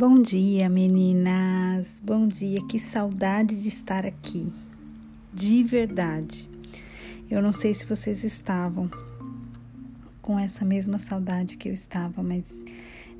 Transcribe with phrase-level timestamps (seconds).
[0.00, 2.00] Bom dia, meninas.
[2.02, 2.60] Bom dia.
[2.66, 4.50] Que saudade de estar aqui.
[5.34, 6.48] De verdade.
[7.30, 8.90] Eu não sei se vocês estavam
[10.22, 12.64] com essa mesma saudade que eu estava, mas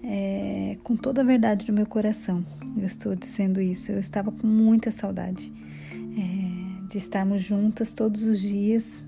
[0.03, 2.43] é, com toda a verdade do meu coração,
[2.77, 3.93] eu estou dizendo isso.
[3.93, 5.53] Eu estava com muita saudade
[5.93, 9.05] é, de estarmos juntas todos os dias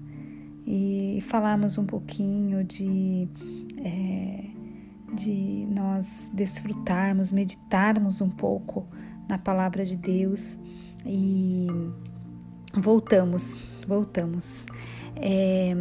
[1.23, 3.29] falarmos um pouquinho de.
[3.85, 4.53] É,
[5.15, 8.87] de nós desfrutarmos, meditarmos um pouco
[9.29, 10.57] na palavra de Deus
[11.05, 11.67] e
[12.75, 14.65] voltamos, voltamos.
[15.17, 15.75] É,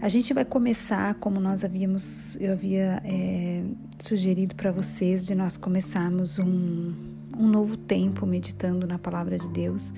[0.00, 3.64] a gente vai começar como nós havíamos, eu havia é,
[3.98, 6.92] sugerido para vocês de nós começarmos um,
[7.36, 9.92] um novo tempo meditando na palavra de Deus.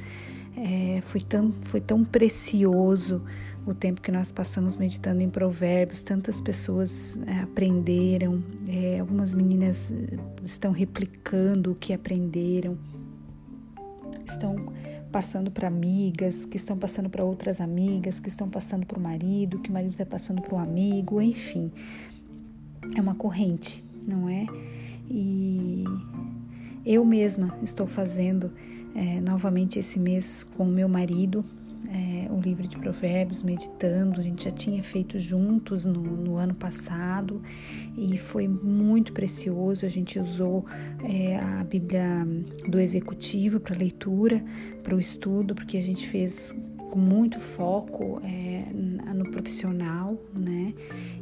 [0.56, 3.22] É, foi, tão, foi tão precioso
[3.68, 9.92] o tempo que nós passamos meditando em provérbios, tantas pessoas é, aprenderam, é, algumas meninas
[9.92, 12.78] eh, estão replicando o que aprenderam,
[14.24, 14.72] estão
[15.12, 19.58] passando para amigas, que estão passando para outras amigas, que estão passando para o marido,
[19.58, 21.70] que o marido está passando para um amigo, enfim,
[22.96, 24.46] é uma corrente, não é?
[25.10, 25.84] E
[26.86, 28.50] eu mesma estou fazendo
[28.94, 31.44] é, novamente esse mês com o meu marido
[31.86, 34.20] é, o livro de Provérbios, meditando.
[34.20, 37.42] A gente já tinha feito juntos no, no ano passado
[37.96, 39.86] e foi muito precioso.
[39.86, 40.64] A gente usou
[41.04, 42.26] é, a Bíblia
[42.68, 44.44] do Executivo para leitura,
[44.82, 46.54] para o estudo, porque a gente fez
[46.90, 50.74] com muito foco é, no profissional, né?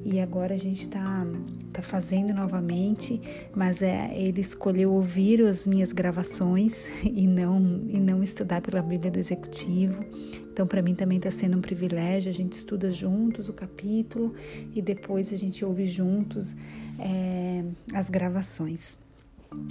[0.04, 1.26] E agora a gente está
[1.72, 3.20] tá fazendo novamente,
[3.54, 7.58] mas é, ele escolheu ouvir as minhas gravações e não
[7.88, 10.04] e não estudar pela Bíblia do Executivo.
[10.52, 12.30] Então, para mim também está sendo um privilégio.
[12.30, 14.34] A gente estuda juntos o capítulo
[14.74, 16.54] e depois a gente ouve juntos
[16.98, 18.96] é, as gravações.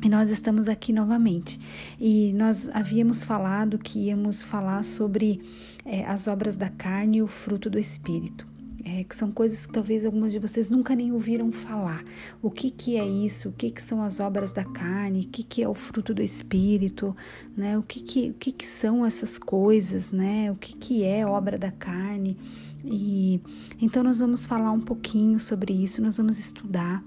[0.04, 1.59] E nós estamos aqui novamente.
[2.00, 5.41] E nós havíamos falado que íamos falar sobre
[5.86, 8.47] é, as obras da carne e o fruto do espírito.
[8.88, 12.03] É, que são coisas que talvez algumas de vocês nunca nem ouviram falar.
[12.40, 13.50] O que, que é isso?
[13.50, 15.22] O que, que são as obras da carne?
[15.22, 17.16] O que, que é o fruto do espírito?
[17.57, 17.80] Né?
[17.80, 20.12] O, que, que, o que, que são essas coisas?
[20.12, 20.52] Né?
[20.52, 22.38] O que, que é obra da carne?
[22.84, 23.42] E
[23.81, 27.03] então nós vamos falar um pouquinho sobre isso, nós vamos estudar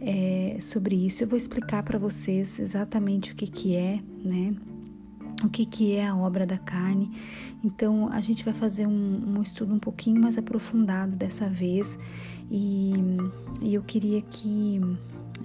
[0.00, 1.22] é, sobre isso.
[1.22, 4.54] Eu vou explicar para vocês exatamente o que, que é, né?
[5.42, 7.10] O que, que é a obra da carne.
[7.62, 11.98] Então, a gente vai fazer um, um estudo um pouquinho mais aprofundado dessa vez.
[12.50, 12.92] E,
[13.60, 14.80] e eu queria que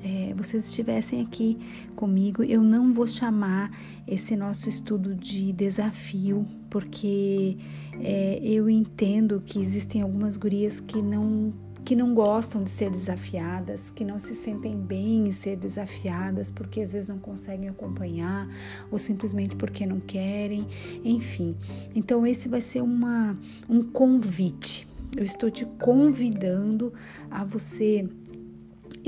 [0.04, 1.58] é, vocês estivessem aqui
[1.96, 2.44] comigo.
[2.44, 3.72] Eu não vou chamar
[4.08, 7.58] esse nosso estudo de desafio, porque
[8.00, 13.90] é, eu entendo que existem algumas gurias que não que não gostam de ser desafiadas,
[13.90, 18.48] que não se sentem bem em ser desafiadas porque às vezes não conseguem acompanhar
[18.92, 20.68] ou simplesmente porque não querem,
[21.04, 21.56] enfim.
[21.96, 23.38] Então esse vai ser uma,
[23.70, 24.88] um convite.
[25.18, 26.94] Eu estou te convidando
[27.32, 28.08] a você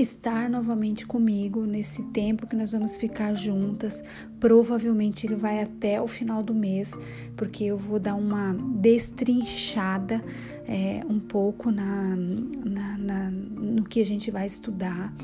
[0.02, 4.04] estar novamente comigo nesse tempo que nós vamos ficar juntas.
[4.38, 6.92] Provavelmente ele vai até o final do mês,
[7.36, 10.22] porque eu vou dar uma destrinchada
[10.66, 15.14] é, um pouco na, na, na, no que a gente vai estudar.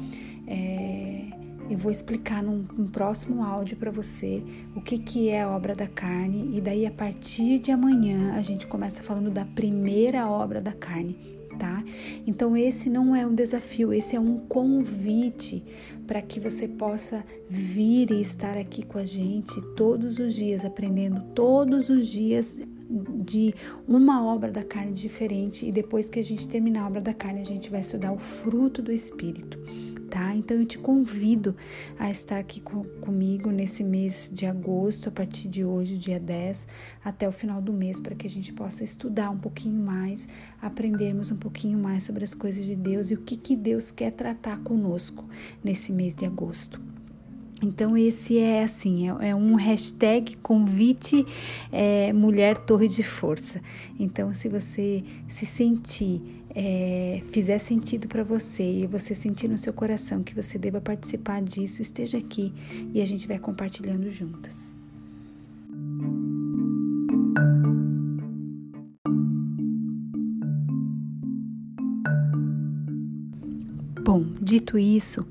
[0.46, 1.24] É,
[1.70, 4.42] eu vou explicar num, num próximo áudio para você
[4.74, 8.40] o que, que é a obra da carne, e daí a partir de amanhã a
[8.40, 11.84] gente começa falando da primeira obra da carne, tá?
[12.26, 15.64] Então esse não é um desafio, esse é um convite
[16.06, 21.20] para que você possa vir e estar aqui com a gente todos os dias, aprendendo
[21.34, 23.54] todos os dias de
[23.86, 27.40] uma obra da carne diferente e depois que a gente terminar a obra da carne,
[27.40, 29.58] a gente vai estudar o fruto do espírito
[30.08, 30.34] tá?
[30.34, 31.54] Então eu te convido
[31.98, 36.66] a estar aqui com, comigo nesse mês de agosto, a partir de hoje, dia 10,
[37.04, 40.26] até o final do mês, para que a gente possa estudar um pouquinho mais,
[40.60, 44.12] aprendermos um pouquinho mais sobre as coisas de Deus e o que, que Deus quer
[44.12, 45.24] tratar conosco
[45.62, 46.80] nesse mês de agosto.
[47.62, 51.26] Então esse é assim, é, é um hashtag convite
[51.72, 53.60] é, mulher torre de força.
[53.98, 56.22] Então se você se sentir
[56.54, 61.42] é, fizer sentido para você e você sentir no seu coração que você deva participar
[61.42, 62.52] disso, esteja aqui
[62.92, 64.77] e a gente vai compartilhando juntas.
[74.08, 75.22] Bom, dito isso,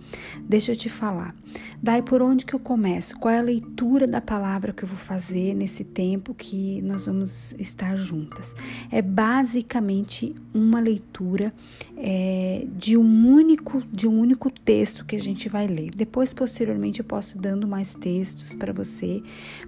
[0.47, 1.33] deixa eu te falar.
[1.81, 3.18] Daí por onde que eu começo?
[3.18, 7.56] Qual é a leitura da palavra que eu vou fazer nesse tempo que nós vamos
[7.57, 8.56] estar juntas?
[8.91, 11.51] É basicamente uma leitura
[11.95, 15.89] é, de um único de um único texto que a gente vai ler.
[15.89, 19.23] Depois, posteriormente, eu posso dando mais textos para você,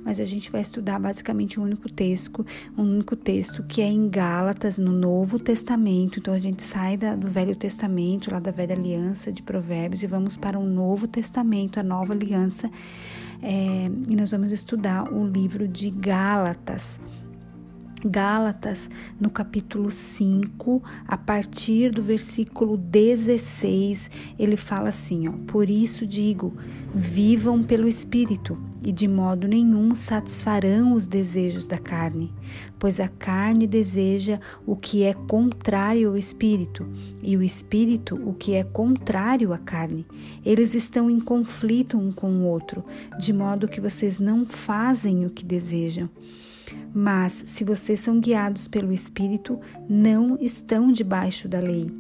[0.06, 2.46] mas a gente vai estudar basicamente um único texto,
[2.78, 6.20] um único texto que é em Gálatas, no Novo Testamento.
[6.20, 8.99] Então a gente sai da, do Velho Testamento, lá da Velha Aliança
[9.32, 12.70] de Provérbios, e vamos para o Novo Testamento, a Nova Aliança,
[13.42, 17.00] é, e nós vamos estudar o livro de Gálatas.
[18.06, 26.08] Gálatas, no capítulo 5, a partir do versículo 16, ele fala assim: ó, Por isso
[26.08, 26.54] digo,
[26.96, 32.34] vivam pelo Espírito, e de modo nenhum satisfarão os desejos da carne,
[32.80, 36.88] pois a carne deseja o que é contrário ao Espírito,
[37.22, 40.06] e o Espírito o que é contrário à carne.
[40.46, 42.86] Eles estão em conflito um com o outro,
[43.20, 46.10] de modo que vocês não fazem o que desejam.
[46.94, 51.92] Mas, se vocês são guiados pelo Espírito, não estão debaixo da lei.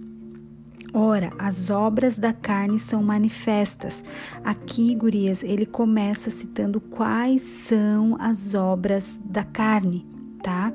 [0.93, 4.03] Ora, as obras da carne são manifestas.
[4.43, 10.05] Aqui, gurias, ele começa citando quais são as obras da carne,
[10.41, 10.73] tá?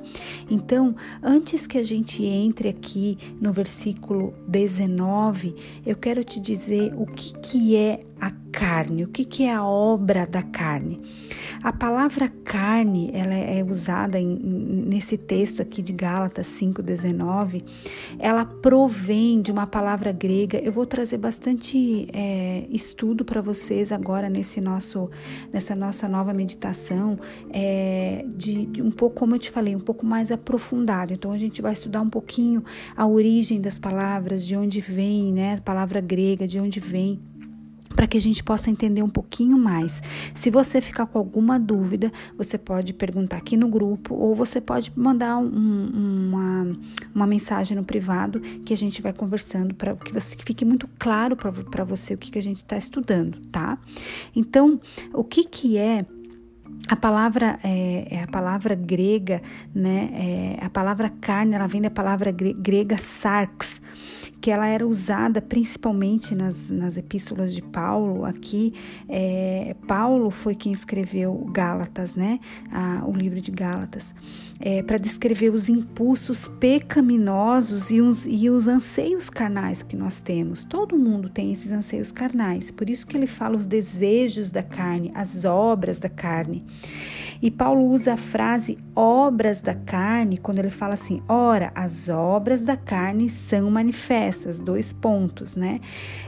[0.50, 7.06] Então, antes que a gente entre aqui no versículo 19, eu quero te dizer o
[7.06, 11.00] que, que é a carne, o que, que é a obra da carne.
[11.62, 14.38] A palavra carne, ela é usada em,
[14.86, 17.62] nesse texto aqui de Gálatas 5,19,
[18.18, 20.58] ela provém de uma palavra grega.
[20.58, 25.10] Eu vou trazer bastante é, estudo para vocês agora nesse nosso,
[25.52, 27.18] nessa nossa nova meditação,
[27.50, 31.12] é, de, de um pouco, como eu te falei, um pouco mais aprofundado.
[31.12, 32.64] Então a gente vai estudar um pouquinho
[32.96, 35.54] a origem das palavras, de onde vem, né?
[35.54, 37.20] A palavra grega, de onde vem
[37.94, 40.02] para que a gente possa entender um pouquinho mais.
[40.34, 44.92] Se você ficar com alguma dúvida, você pode perguntar aqui no grupo ou você pode
[44.96, 46.76] mandar um, uma,
[47.14, 50.88] uma mensagem no privado que a gente vai conversando para que você que fique muito
[50.98, 53.78] claro para você o que, que a gente está estudando, tá?
[54.34, 54.80] Então,
[55.12, 56.04] o que, que é
[56.88, 59.40] a palavra é, é, a palavra grega,
[59.74, 60.10] né?
[60.12, 63.80] É, a palavra carne, ela vem da palavra grega sarx,
[64.44, 68.26] que ela era usada principalmente nas, nas epístolas de Paulo.
[68.26, 68.74] Aqui,
[69.08, 72.38] é, Paulo foi quem escreveu Gálatas, né?
[73.06, 74.14] o livro de Gálatas,
[74.60, 80.62] é, para descrever os impulsos pecaminosos e os, e os anseios carnais que nós temos.
[80.62, 85.10] Todo mundo tem esses anseios carnais, por isso que ele fala os desejos da carne,
[85.14, 86.62] as obras da carne.
[87.44, 92.64] E Paulo usa a frase obras da carne quando ele fala assim: ora, as obras
[92.64, 95.80] da carne são manifestas, dois pontos, né?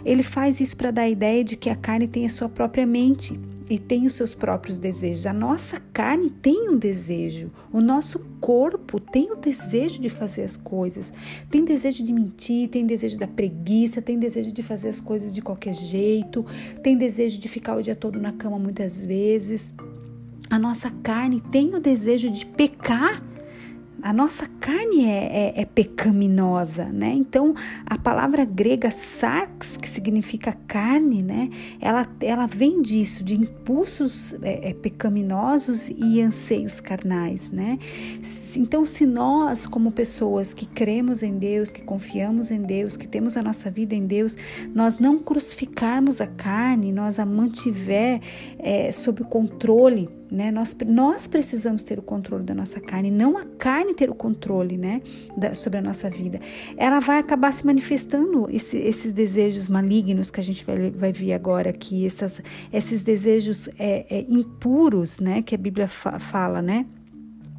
[0.05, 2.87] Ele faz isso para dar a ideia de que a carne tem a sua própria
[2.87, 3.39] mente
[3.69, 5.27] e tem os seus próprios desejos.
[5.27, 10.57] A nossa carne tem um desejo, o nosso corpo tem o desejo de fazer as
[10.57, 11.13] coisas,
[11.51, 15.43] tem desejo de mentir, tem desejo da preguiça, tem desejo de fazer as coisas de
[15.43, 16.47] qualquer jeito,
[16.83, 19.75] tem desejo de ficar o dia todo na cama muitas vezes
[20.49, 23.23] a nossa carne tem o desejo de pecar
[24.07, 27.13] a nossa carne é, é, é, pecaminosa, né?
[27.13, 31.51] Então, a palavra grega sarx, que significa carne, né?
[31.81, 37.81] Ela, ela vem disso, de impulsos é, é, pecaminosos e anseios carnais, né?
[38.57, 43.37] Então, se nós, como pessoas que cremos em Deus, que confiamos em Deus, que temos
[43.37, 44.37] a nossa vida em Deus,
[44.73, 48.21] nós não crucificarmos a carne, nós a mantiver
[48.61, 50.51] é, sob controle, né?
[50.51, 54.77] Nós, nós precisamos ter o controle da nossa carne, não a carne ter o controle
[54.77, 55.03] né?
[55.37, 56.41] Da, sobre a nossa vida.
[56.77, 61.33] Ela vai acabar se manifestando esse, esses desejos malignos que a gente vai, vai ver
[61.33, 62.41] agora aqui, essas,
[62.73, 65.43] esses desejos é, é, impuros né?
[65.43, 66.87] que a Bíblia fa fala, né?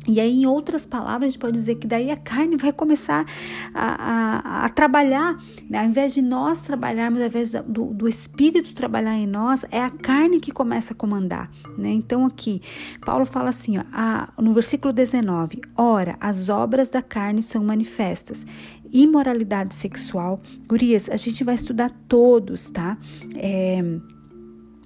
[0.07, 3.25] E aí, em outras palavras, a gente pode dizer que daí a carne vai começar
[3.73, 5.37] a, a, a trabalhar,
[5.69, 5.79] né?
[5.79, 9.89] ao invés de nós trabalharmos, ao invés do, do, Espírito trabalhar em nós, é a
[9.89, 11.51] carne que começa a comandar.
[11.77, 11.89] Né?
[11.89, 12.61] Então, aqui,
[13.05, 18.45] Paulo fala assim, ó, a, no versículo 19: Ora, as obras da carne são manifestas.
[18.91, 20.41] Imoralidade sexual.
[20.67, 22.97] Gurias, a gente vai estudar todos, tá?
[23.35, 23.83] É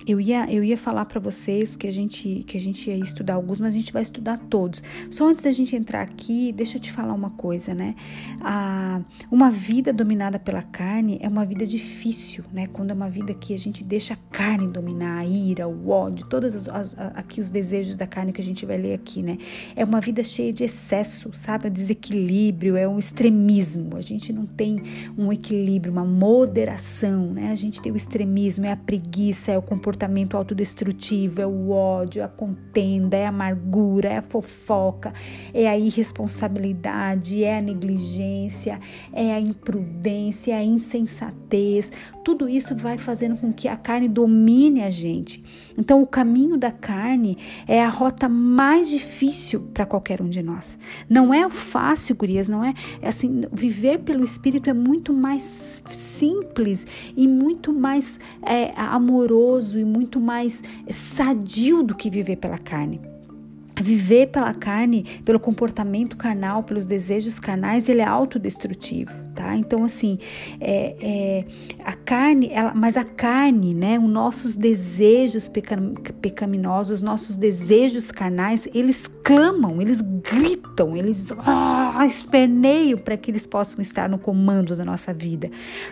[0.05, 3.35] eu ia, eu ia falar para vocês que a gente que a gente ia estudar
[3.35, 4.83] alguns, mas a gente vai estudar todos.
[5.09, 7.95] Só antes da gente entrar aqui, deixa eu te falar uma coisa, né?
[8.41, 12.67] A, uma vida dominada pela carne é uma vida difícil, né?
[12.67, 16.25] Quando é uma vida que a gente deixa a carne dominar, a ira, o ódio,
[16.27, 19.37] todos as, as, aqui os desejos da carne que a gente vai ler aqui, né?
[19.75, 21.67] É uma vida cheia de excesso, sabe?
[21.67, 23.95] É um desequilíbrio, é um extremismo.
[23.95, 24.81] A gente não tem
[25.17, 27.51] um equilíbrio, uma moderação, né?
[27.51, 31.69] A gente tem o extremismo, é a preguiça, é o comportamento comportamento autodestrutivo, é o
[31.69, 35.13] ódio, é a contenda, é a amargura, é a fofoca,
[35.53, 38.79] é a irresponsabilidade, é a negligência,
[39.13, 41.91] é a imprudência, é a insensatez.
[42.23, 45.43] Tudo isso vai fazendo com que a carne domine a gente.
[45.77, 50.79] Então, o caminho da carne é a rota mais difícil para qualquer um de nós.
[51.09, 52.73] Não é fácil, gurias, não é?
[53.01, 59.85] é assim, viver pelo Espírito é muito mais simples e muito mais é, amoroso e
[59.85, 63.10] muito mais sadio do que viver pela carne.
[63.81, 69.55] Viver pela carne, pelo comportamento carnal, pelos desejos carnais, ele é autodestrutivo tá?
[69.55, 70.19] Então, assim,
[70.59, 71.45] é, é,
[71.83, 75.49] a carne, ela, mas a carne, né, os nossos desejos
[76.21, 83.47] pecaminosos, os nossos desejos carnais, eles clamam, eles gritam, eles oh, esperneiam para que eles
[83.47, 85.49] possam estar no comando da nossa vida,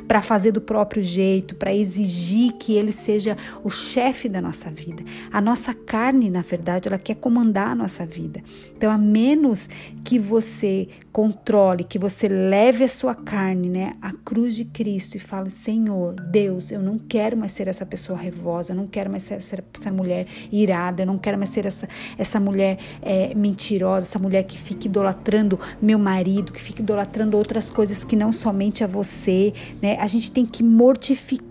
[0.08, 5.04] para fazer do próprio jeito, para exigir que ele seja o chefe da nossa vida.
[5.32, 8.44] A nossa carne, na verdade, ela quer comandar nossa vida.
[8.76, 9.68] Então, a menos
[10.04, 15.20] que você controle, que você leve a sua carne, né, à cruz de Cristo e
[15.20, 19.24] fale: Senhor, Deus, eu não quero mais ser essa pessoa revosa, eu não quero mais
[19.24, 24.06] ser essa, essa mulher irada, eu não quero mais ser essa, essa mulher é, mentirosa,
[24.06, 28.84] essa mulher que fica idolatrando meu marido, que fica idolatrando outras coisas que não somente
[28.84, 29.98] a você, né?
[30.00, 31.49] A gente tem que mortificar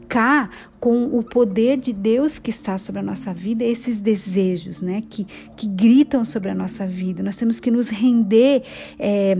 [0.80, 5.26] com o poder de Deus que está sobre a nossa vida, esses desejos, né, que,
[5.56, 7.22] que gritam sobre a nossa vida.
[7.22, 8.62] Nós temos que nos render.
[8.98, 9.38] É,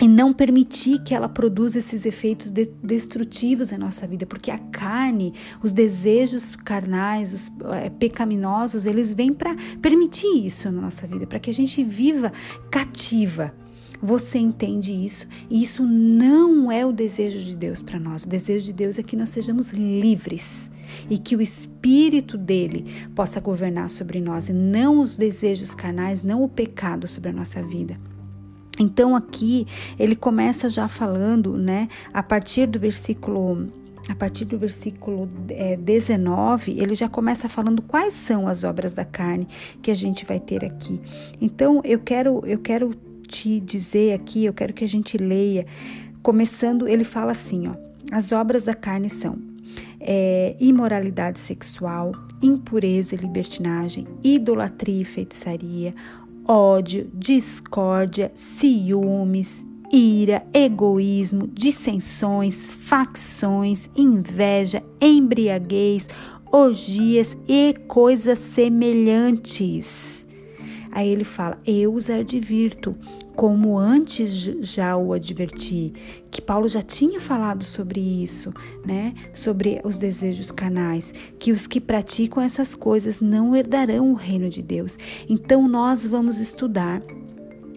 [0.00, 4.58] e não permitir que ela produza esses efeitos de destrutivos na nossa vida, porque a
[4.58, 5.32] carne,
[5.62, 11.38] os desejos carnais, os é, pecaminosos, eles vêm para permitir isso na nossa vida, para
[11.38, 12.32] que a gente viva
[12.68, 13.54] cativa.
[14.02, 15.28] Você entende isso?
[15.48, 18.24] E isso não é o desejo de Deus para nós.
[18.24, 20.72] O desejo de Deus é que nós sejamos livres
[21.08, 26.42] e que o Espírito dele possa governar sobre nós e não os desejos carnais, não
[26.42, 27.96] o pecado sobre a nossa vida.
[28.76, 33.68] Então aqui ele começa já falando, né, a partir do versículo
[34.08, 39.04] a partir do versículo é, 19, ele já começa falando quais são as obras da
[39.04, 39.46] carne
[39.80, 41.00] que a gente vai ter aqui.
[41.40, 42.96] Então eu quero eu quero
[43.32, 45.66] te dizer aqui, eu quero que a gente leia,
[46.22, 47.74] começando, ele fala assim, ó,
[48.12, 49.38] as obras da carne são
[49.98, 52.12] é, imoralidade sexual,
[52.42, 55.94] impureza e libertinagem, idolatria e feitiçaria,
[56.46, 66.06] ódio, discórdia, ciúmes, ira, egoísmo, dissensões, facções, inveja, embriaguez,
[66.50, 70.26] orgias e coisas semelhantes.
[70.92, 72.94] Aí ele fala: Eu os advirto,
[73.34, 75.92] como antes já o adverti,
[76.30, 78.52] que Paulo já tinha falado sobre isso,
[78.84, 79.14] né?
[79.32, 84.62] Sobre os desejos carnais, que os que praticam essas coisas não herdarão o reino de
[84.62, 84.98] Deus.
[85.28, 87.02] Então nós vamos estudar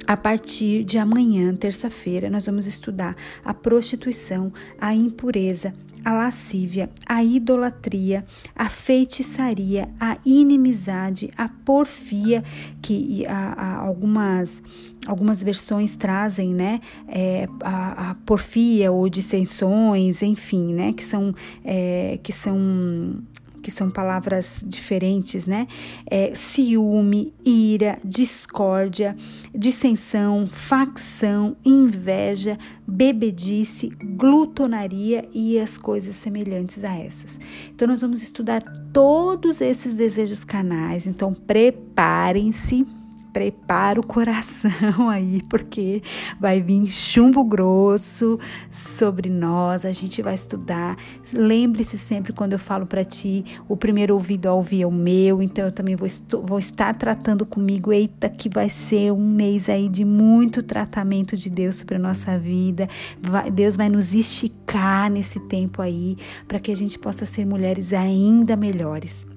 [0.07, 5.74] a partir de amanhã, terça-feira, nós vamos estudar a prostituição, a impureza,
[6.05, 8.24] a lascívia, a idolatria,
[8.55, 12.43] a feitiçaria, a inimizade, a porfia,
[12.79, 14.62] que a, a, algumas
[15.07, 21.33] algumas versões trazem, né, é, a, a, porfia ou dissensões, enfim, né, que são
[21.63, 23.21] é, que são
[23.65, 25.67] que são palavras diferentes, né?
[26.05, 29.17] É, ciúme, ira, discórdia,
[29.55, 37.39] dissensão, facção, inveja, bebedice, glutonaria e as coisas semelhantes a essas.
[37.74, 38.62] Então, nós vamos estudar
[38.93, 41.07] todos esses desejos canais.
[41.07, 42.86] Então, preparem-se
[43.35, 46.01] prepara o coração aí, porque
[46.39, 48.39] vai vir chumbo grosso
[48.71, 49.83] sobre nós.
[49.83, 50.97] A gente vai estudar.
[51.33, 55.41] Lembre-se sempre quando eu falo para ti, o primeiro ouvido a ouvir é o meu,
[55.41, 56.07] então eu também vou,
[56.43, 57.91] vou estar tratando comigo.
[57.91, 62.39] Eita, que vai ser um mês aí de muito tratamento de Deus sobre a nossa
[62.39, 62.87] vida.
[63.21, 66.15] Vai, Deus vai nos esticar nesse tempo aí,
[66.47, 69.27] para que a gente possa ser mulheres ainda melhores.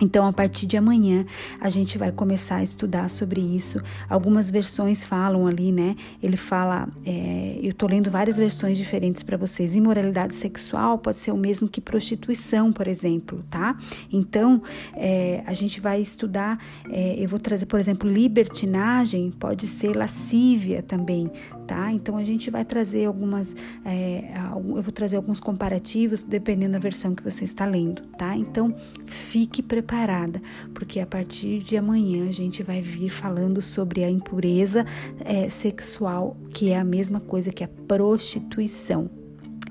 [0.00, 1.24] Então, a partir de amanhã,
[1.58, 3.80] a gente vai começar a estudar sobre isso.
[4.08, 5.96] Algumas versões falam ali, né?
[6.22, 9.74] Ele fala, é, eu tô lendo várias versões diferentes para vocês.
[9.74, 13.76] Imoralidade sexual pode ser o mesmo que prostituição, por exemplo, tá?
[14.12, 14.62] Então,
[14.94, 16.58] é, a gente vai estudar,
[16.90, 21.30] é, eu vou trazer, por exemplo, libertinagem, pode ser lascívia também,
[21.66, 21.90] tá?
[21.90, 27.14] Então, a gente vai trazer algumas, é, eu vou trazer alguns comparativos, dependendo da versão
[27.14, 28.36] que você está lendo, tá?
[28.36, 28.74] Então,
[29.06, 30.42] fique preparado preparada,
[30.74, 34.84] porque a partir de amanhã a gente vai vir falando sobre a impureza
[35.24, 39.08] é, sexual, que é a mesma coisa que a prostituição.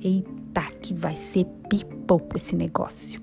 [0.01, 3.19] Eita, que vai ser pipoco esse negócio.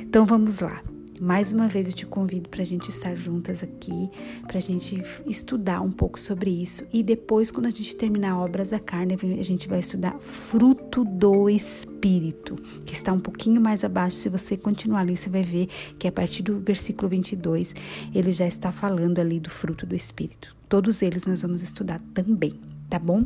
[0.00, 0.82] Então vamos lá.
[1.20, 4.10] Mais uma vez eu te convido para a gente estar juntas aqui,
[4.46, 6.84] para a gente estudar um pouco sobre isso.
[6.92, 11.48] E depois, quando a gente terminar Obras da Carne, a gente vai estudar fruto do
[11.48, 14.16] Espírito, que está um pouquinho mais abaixo.
[14.16, 15.68] Se você continuar ali, você vai ver
[15.98, 17.74] que a partir do versículo 22,
[18.14, 20.54] ele já está falando ali do fruto do Espírito.
[20.68, 23.24] Todos eles nós vamos estudar também, tá bom?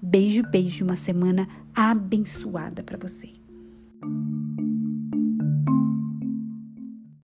[0.00, 3.30] Beijo, beijo, uma semana abençoada para você.